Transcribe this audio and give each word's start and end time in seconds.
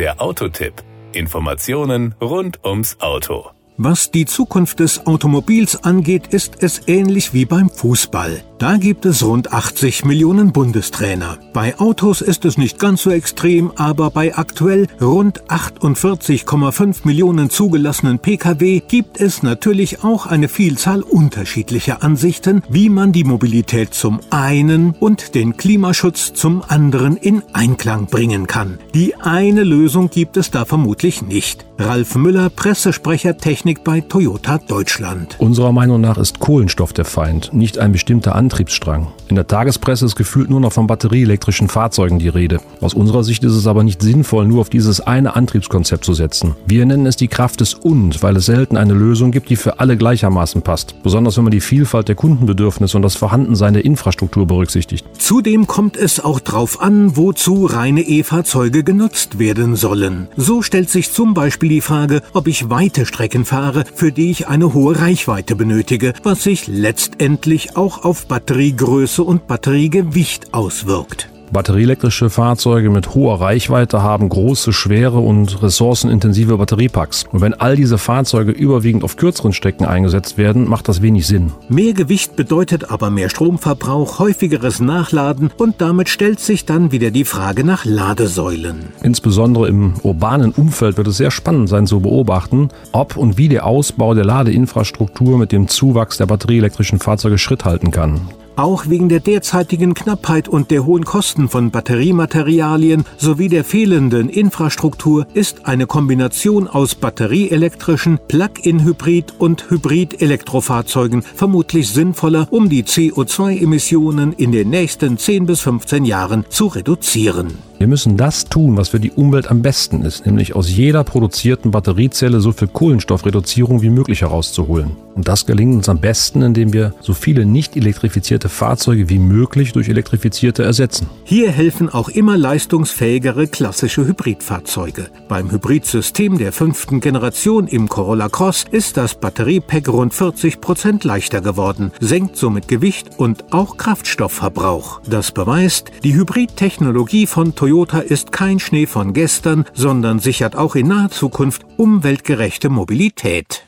Der 0.00 0.18
Autotipp. 0.18 0.82
Informationen 1.12 2.14
rund 2.22 2.64
ums 2.64 2.98
Auto. 3.00 3.50
Was 3.76 4.10
die 4.10 4.24
Zukunft 4.24 4.80
des 4.80 5.06
Automobils 5.06 5.84
angeht, 5.84 6.28
ist 6.28 6.62
es 6.62 6.88
ähnlich 6.88 7.34
wie 7.34 7.44
beim 7.44 7.68
Fußball. 7.68 8.42
Da 8.60 8.76
gibt 8.76 9.06
es 9.06 9.24
rund 9.24 9.54
80 9.54 10.04
Millionen 10.04 10.52
Bundestrainer. 10.52 11.38
Bei 11.54 11.78
Autos 11.78 12.20
ist 12.20 12.44
es 12.44 12.58
nicht 12.58 12.78
ganz 12.78 13.00
so 13.00 13.10
extrem, 13.10 13.72
aber 13.76 14.10
bei 14.10 14.36
aktuell 14.36 14.86
rund 15.00 15.42
48,5 15.44 16.98
Millionen 17.04 17.48
zugelassenen 17.48 18.18
Pkw 18.18 18.80
gibt 18.80 19.18
es 19.18 19.42
natürlich 19.42 20.04
auch 20.04 20.26
eine 20.26 20.48
Vielzahl 20.48 21.00
unterschiedlicher 21.00 22.02
Ansichten, 22.02 22.62
wie 22.68 22.90
man 22.90 23.12
die 23.12 23.24
Mobilität 23.24 23.94
zum 23.94 24.20
einen 24.28 24.90
und 24.90 25.34
den 25.34 25.56
Klimaschutz 25.56 26.34
zum 26.34 26.62
anderen 26.68 27.16
in 27.16 27.42
Einklang 27.54 28.08
bringen 28.08 28.46
kann. 28.46 28.78
Die 28.92 29.14
eine 29.16 29.64
Lösung 29.64 30.10
gibt 30.10 30.36
es 30.36 30.50
da 30.50 30.66
vermutlich 30.66 31.22
nicht. 31.22 31.64
Ralf 31.78 32.14
Müller, 32.14 32.50
Pressesprecher 32.50 33.38
Technik 33.38 33.84
bei 33.84 34.02
Toyota 34.02 34.58
Deutschland. 34.58 35.36
Unserer 35.38 35.72
Meinung 35.72 36.02
nach 36.02 36.18
ist 36.18 36.40
Kohlenstoff 36.40 36.92
der 36.92 37.06
Feind, 37.06 37.54
nicht 37.54 37.78
ein 37.78 37.92
bestimmter 37.92 38.36
Antriebsstrang. 38.50 39.06
In 39.28 39.36
der 39.36 39.46
Tagespresse 39.46 40.04
ist 40.06 40.16
gefühlt 40.16 40.50
nur 40.50 40.58
noch 40.58 40.72
von 40.72 40.88
batterieelektrischen 40.88 41.68
Fahrzeugen 41.68 42.18
die 42.18 42.28
Rede. 42.28 42.58
Aus 42.80 42.94
unserer 42.94 43.22
Sicht 43.22 43.44
ist 43.44 43.52
es 43.52 43.68
aber 43.68 43.84
nicht 43.84 44.02
sinnvoll, 44.02 44.44
nur 44.44 44.60
auf 44.60 44.70
dieses 44.70 45.00
eine 45.00 45.36
Antriebskonzept 45.36 46.04
zu 46.04 46.14
setzen. 46.14 46.56
Wir 46.66 46.84
nennen 46.84 47.06
es 47.06 47.14
die 47.14 47.28
Kraft 47.28 47.60
des 47.60 47.74
Und, 47.74 48.24
weil 48.24 48.34
es 48.34 48.46
selten 48.46 48.76
eine 48.76 48.92
Lösung 48.92 49.30
gibt, 49.30 49.48
die 49.48 49.54
für 49.54 49.78
alle 49.78 49.96
gleichermaßen 49.96 50.62
passt. 50.62 51.00
Besonders 51.04 51.36
wenn 51.36 51.44
man 51.44 51.52
die 51.52 51.60
Vielfalt 51.60 52.08
der 52.08 52.16
Kundenbedürfnisse 52.16 52.96
und 52.96 53.02
das 53.02 53.14
Vorhandensein 53.14 53.72
der 53.72 53.84
Infrastruktur 53.84 54.48
berücksichtigt. 54.48 55.06
Zudem 55.16 55.68
kommt 55.68 55.96
es 55.96 56.18
auch 56.18 56.40
darauf 56.40 56.82
an, 56.82 57.16
wozu 57.16 57.66
reine 57.66 58.02
E-Fahrzeuge 58.02 58.82
genutzt 58.82 59.38
werden 59.38 59.76
sollen. 59.76 60.26
So 60.36 60.62
stellt 60.62 60.90
sich 60.90 61.12
zum 61.12 61.34
Beispiel 61.34 61.68
die 61.68 61.80
Frage, 61.82 62.22
ob 62.32 62.48
ich 62.48 62.68
weite 62.68 63.06
Strecken 63.06 63.44
fahre, 63.44 63.84
für 63.94 64.10
die 64.10 64.32
ich 64.32 64.48
eine 64.48 64.74
hohe 64.74 64.98
Reichweite 64.98 65.54
benötige, 65.54 66.14
was 66.24 66.42
sich 66.42 66.66
letztendlich 66.66 67.76
auch 67.76 68.02
auf 68.02 68.26
Batteriegröße 68.40 69.22
und 69.22 69.46
Batteriegewicht 69.46 70.54
auswirkt. 70.54 71.29
Batterieelektrische 71.52 72.30
Fahrzeuge 72.30 72.90
mit 72.90 73.14
hoher 73.14 73.40
Reichweite 73.40 74.02
haben 74.02 74.28
große, 74.28 74.72
schwere 74.72 75.18
und 75.18 75.62
ressourcenintensive 75.62 76.56
Batteriepacks. 76.56 77.24
Und 77.32 77.40
wenn 77.40 77.54
all 77.54 77.74
diese 77.74 77.98
Fahrzeuge 77.98 78.52
überwiegend 78.52 79.02
auf 79.02 79.16
kürzeren 79.16 79.52
Strecken 79.52 79.84
eingesetzt 79.84 80.38
werden, 80.38 80.68
macht 80.68 80.88
das 80.88 81.02
wenig 81.02 81.26
Sinn. 81.26 81.52
Mehr 81.68 81.92
Gewicht 81.92 82.36
bedeutet 82.36 82.90
aber 82.92 83.10
mehr 83.10 83.30
Stromverbrauch, 83.30 84.20
häufigeres 84.20 84.78
Nachladen 84.78 85.50
und 85.56 85.80
damit 85.80 86.08
stellt 86.08 86.38
sich 86.38 86.66
dann 86.66 86.92
wieder 86.92 87.10
die 87.10 87.24
Frage 87.24 87.64
nach 87.64 87.84
Ladesäulen. 87.84 88.90
Insbesondere 89.02 89.66
im 89.66 89.94
urbanen 90.04 90.52
Umfeld 90.52 90.96
wird 90.98 91.08
es 91.08 91.16
sehr 91.16 91.32
spannend 91.32 91.68
sein 91.68 91.88
zu 91.88 91.98
beobachten, 91.98 92.68
ob 92.92 93.16
und 93.16 93.38
wie 93.38 93.48
der 93.48 93.66
Ausbau 93.66 94.14
der 94.14 94.24
Ladeinfrastruktur 94.24 95.36
mit 95.36 95.50
dem 95.50 95.66
Zuwachs 95.66 96.16
der 96.16 96.26
batterieelektrischen 96.26 97.00
Fahrzeuge 97.00 97.38
Schritt 97.38 97.64
halten 97.64 97.90
kann. 97.90 98.20
Auch 98.56 98.88
wegen 98.88 99.08
der 99.08 99.20
derzeitigen 99.20 99.94
Knappheit 99.94 100.48
und 100.48 100.70
der 100.70 100.84
hohen 100.84 101.04
Kosten 101.04 101.48
von 101.48 101.70
Batteriematerialien 101.70 103.04
sowie 103.16 103.48
der 103.48 103.64
fehlenden 103.64 104.28
Infrastruktur 104.28 105.26
ist 105.32 105.66
eine 105.66 105.86
Kombination 105.86 106.68
aus 106.68 106.94
batterieelektrischen, 106.94 108.18
Plug-in-Hybrid 108.28 109.34
und 109.38 109.70
Hybrid-Elektrofahrzeugen 109.70 111.22
vermutlich 111.22 111.88
sinnvoller, 111.88 112.48
um 112.50 112.68
die 112.68 112.84
CO2-Emissionen 112.84 114.32
in 114.32 114.52
den 114.52 114.70
nächsten 114.70 115.16
10 115.16 115.46
bis 115.46 115.60
15 115.60 116.04
Jahren 116.04 116.44
zu 116.48 116.66
reduzieren. 116.66 117.69
Wir 117.80 117.88
müssen 117.88 118.18
das 118.18 118.44
tun, 118.44 118.76
was 118.76 118.90
für 118.90 119.00
die 119.00 119.10
Umwelt 119.10 119.50
am 119.50 119.62
besten 119.62 120.02
ist, 120.02 120.26
nämlich 120.26 120.54
aus 120.54 120.68
jeder 120.68 121.02
produzierten 121.02 121.70
Batteriezelle 121.70 122.42
so 122.42 122.52
viel 122.52 122.68
Kohlenstoffreduzierung 122.68 123.80
wie 123.80 123.88
möglich 123.88 124.20
herauszuholen. 124.20 124.98
Und 125.14 125.28
das 125.28 125.46
gelingt 125.46 125.74
uns 125.74 125.88
am 125.88 125.98
besten, 125.98 126.42
indem 126.42 126.74
wir 126.74 126.92
so 127.00 127.14
viele 127.14 127.46
nicht 127.46 127.76
elektrifizierte 127.76 128.50
Fahrzeuge 128.50 129.08
wie 129.08 129.18
möglich 129.18 129.72
durch 129.72 129.88
elektrifizierte 129.88 130.62
ersetzen. 130.62 131.08
Hier 131.24 131.50
helfen 131.50 131.88
auch 131.88 132.10
immer 132.10 132.36
leistungsfähigere 132.36 133.46
klassische 133.46 134.06
Hybridfahrzeuge. 134.06 135.08
Beim 135.28 135.50
Hybridsystem 135.50 136.36
der 136.36 136.52
fünften 136.52 137.00
Generation 137.00 137.66
im 137.66 137.88
Corolla 137.88 138.28
Cross 138.28 138.66
ist 138.70 138.98
das 138.98 139.14
Batteriepack 139.14 139.88
rund 139.88 140.12
40 140.12 140.60
Prozent 140.60 141.04
leichter 141.04 141.40
geworden, 141.40 141.92
senkt 141.98 142.36
somit 142.36 142.68
Gewicht 142.68 143.18
und 143.18 143.52
auch 143.54 143.78
Kraftstoffverbrauch. 143.78 145.00
Das 145.08 145.32
beweist, 145.32 145.90
die 146.04 146.14
Hybridtechnologie 146.14 147.26
von 147.26 147.54
Toyota 147.54 147.69
Toyota 147.70 148.00
ist 148.00 148.32
kein 148.32 148.58
Schnee 148.58 148.86
von 148.86 149.12
gestern, 149.12 149.64
sondern 149.74 150.18
sichert 150.18 150.56
auch 150.56 150.74
in 150.74 150.88
naher 150.88 151.10
Zukunft 151.10 151.64
umweltgerechte 151.76 152.68
Mobilität. 152.68 153.64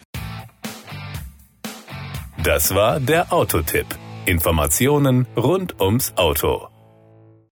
Das 2.42 2.74
war 2.74 2.98
der 2.98 3.32
Autotipp. 3.32 3.86
Informationen 4.24 5.28
rund 5.36 5.80
ums 5.80 6.14
Auto. 6.16 6.71